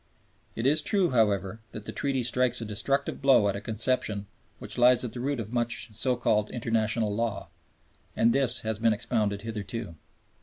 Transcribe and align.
It 0.55 0.65
is 0.65 0.81
true, 0.81 1.11
however, 1.11 1.59
that 1.73 1.85
the 1.85 1.91
Treaty 1.91 2.23
strikes 2.23 2.59
a 2.59 2.65
destructive 2.65 3.21
blow 3.21 3.47
at 3.49 3.55
a 3.55 3.61
conception 3.61 4.25
which 4.57 4.79
lies 4.79 5.03
at 5.03 5.13
the 5.13 5.19
root 5.19 5.39
of 5.39 5.53
much 5.53 5.89
of 5.91 5.95
so 5.95 6.15
called 6.15 6.49
international 6.49 7.13
law, 7.13 7.49
as 8.15 8.31
this 8.31 8.59
has 8.61 8.79
been 8.79 8.93
expounded 8.93 9.43
hitherto. 9.43 9.93